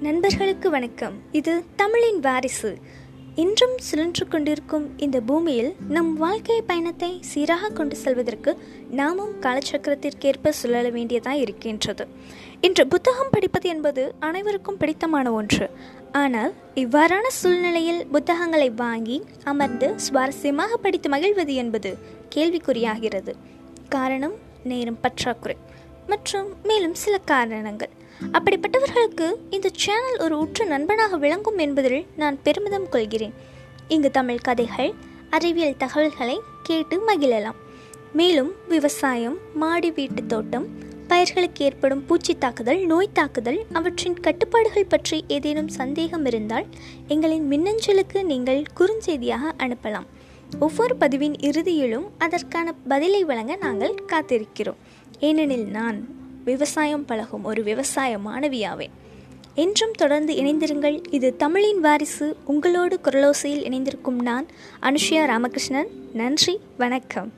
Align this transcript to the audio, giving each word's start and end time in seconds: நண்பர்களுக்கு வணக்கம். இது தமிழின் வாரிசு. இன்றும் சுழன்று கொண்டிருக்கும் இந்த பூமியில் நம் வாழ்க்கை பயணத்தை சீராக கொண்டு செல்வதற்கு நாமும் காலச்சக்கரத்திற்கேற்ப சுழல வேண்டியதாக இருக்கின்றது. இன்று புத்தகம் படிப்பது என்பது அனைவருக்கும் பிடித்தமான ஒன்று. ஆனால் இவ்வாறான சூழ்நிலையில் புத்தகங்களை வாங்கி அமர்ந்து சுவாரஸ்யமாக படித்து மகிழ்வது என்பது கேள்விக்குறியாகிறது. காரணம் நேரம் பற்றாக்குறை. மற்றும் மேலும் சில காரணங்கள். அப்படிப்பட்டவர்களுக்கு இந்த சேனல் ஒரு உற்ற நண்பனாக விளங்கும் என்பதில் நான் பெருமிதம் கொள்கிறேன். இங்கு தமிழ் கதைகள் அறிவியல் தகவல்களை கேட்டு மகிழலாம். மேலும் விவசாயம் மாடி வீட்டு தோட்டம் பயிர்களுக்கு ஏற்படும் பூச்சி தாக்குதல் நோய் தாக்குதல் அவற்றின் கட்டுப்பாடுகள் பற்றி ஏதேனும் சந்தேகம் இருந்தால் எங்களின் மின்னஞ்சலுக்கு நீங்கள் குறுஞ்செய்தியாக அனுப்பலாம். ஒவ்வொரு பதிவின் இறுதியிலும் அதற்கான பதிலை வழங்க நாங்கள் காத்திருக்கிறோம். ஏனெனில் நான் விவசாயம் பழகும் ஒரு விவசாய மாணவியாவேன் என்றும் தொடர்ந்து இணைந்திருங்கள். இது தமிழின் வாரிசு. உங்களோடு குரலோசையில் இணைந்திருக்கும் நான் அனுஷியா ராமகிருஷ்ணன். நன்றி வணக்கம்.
நண்பர்களுக்கு 0.00 0.70
வணக்கம். 0.70 1.12
இது 1.32 1.62
தமிழின் 1.76 2.20
வாரிசு. 2.20 2.78
இன்றும் 3.34 3.78
சுழன்று 3.78 4.28
கொண்டிருக்கும் 4.28 4.98
இந்த 4.98 5.20
பூமியில் 5.20 5.74
நம் 5.88 6.16
வாழ்க்கை 6.16 6.62
பயணத்தை 6.62 7.18
சீராக 7.20 7.68
கொண்டு 7.68 7.96
செல்வதற்கு 7.96 8.58
நாமும் 8.90 9.40
காலச்சக்கரத்திற்கேற்ப 9.40 10.48
சுழல 10.48 10.88
வேண்டியதாக 10.88 11.36
இருக்கின்றது. 11.36 12.06
இன்று 12.60 12.86
புத்தகம் 12.86 13.28
படிப்பது 13.30 13.68
என்பது 13.68 14.14
அனைவருக்கும் 14.18 14.76
பிடித்தமான 14.76 15.32
ஒன்று. 15.32 15.70
ஆனால் 16.12 16.52
இவ்வாறான 16.74 17.26
சூழ்நிலையில் 17.28 18.06
புத்தகங்களை 18.06 18.70
வாங்கி 18.70 19.22
அமர்ந்து 19.44 19.94
சுவாரஸ்யமாக 20.12 20.74
படித்து 20.82 21.08
மகிழ்வது 21.08 21.54
என்பது 21.54 21.98
கேள்விக்குறியாகிறது. 22.34 23.32
காரணம் 23.88 24.34
நேரம் 24.62 25.00
பற்றாக்குறை. 25.00 25.56
மற்றும் 26.06 26.46
மேலும் 26.62 26.94
சில 26.94 27.18
காரணங்கள். 27.18 27.90
அப்படிப்பட்டவர்களுக்கு 28.20 29.32
இந்த 29.50 29.68
சேனல் 29.72 30.18
ஒரு 30.18 30.38
உற்ற 30.38 30.64
நண்பனாக 30.64 31.16
விளங்கும் 31.16 31.58
என்பதில் 31.58 32.06
நான் 32.16 32.42
பெருமிதம் 32.42 32.88
கொள்கிறேன். 32.88 33.32
இங்கு 33.88 34.10
தமிழ் 34.10 34.38
கதைகள் 34.38 34.94
அறிவியல் 35.30 35.76
தகவல்களை 35.76 36.40
கேட்டு 36.62 36.96
மகிழலாம். 37.08 37.58
மேலும் 38.12 38.52
விவசாயம் 38.68 39.38
மாடி 39.54 39.90
வீட்டு 39.90 40.26
தோட்டம் 40.26 40.66
பயிர்களுக்கு 41.08 41.64
ஏற்படும் 41.64 42.06
பூச்சி 42.06 42.34
தாக்குதல் 42.34 42.86
நோய் 42.86 43.12
தாக்குதல் 43.12 43.66
அவற்றின் 43.72 44.20
கட்டுப்பாடுகள் 44.20 44.86
பற்றி 44.86 45.24
ஏதேனும் 45.28 45.68
சந்தேகம் 45.68 46.24
இருந்தால் 46.24 46.66
எங்களின் 47.08 47.46
மின்னஞ்சலுக்கு 47.50 48.22
நீங்கள் 48.22 48.62
குறுஞ்செய்தியாக 48.78 49.52
அனுப்பலாம். 49.58 50.06
ஒவ்வொரு 50.58 50.96
பதிவின் 51.00 51.36
இறுதியிலும் 51.40 52.04
அதற்கான 52.18 52.72
பதிலை 52.72 53.24
வழங்க 53.24 53.56
நாங்கள் 53.56 53.94
காத்திருக்கிறோம். 54.06 54.80
ஏனெனில் 55.20 55.66
நான் 55.66 56.15
விவசாயம் 56.46 57.04
பழகும் 57.04 57.44
ஒரு 57.44 57.62
விவசாய 57.62 58.18
மாணவியாவேன் 58.18 58.94
என்றும் 59.54 59.90
தொடர்ந்து 59.90 60.34
இணைந்திருங்கள். 60.34 61.02
இது 61.10 61.36
தமிழின் 61.36 61.80
வாரிசு. 61.80 62.36
உங்களோடு 62.44 63.00
குரலோசையில் 63.02 63.64
இணைந்திருக்கும் 63.64 64.18
நான் 64.22 64.46
அனுஷியா 64.82 65.26
ராமகிருஷ்ணன். 65.26 65.88
நன்றி 66.12 66.60
வணக்கம். 66.76 67.32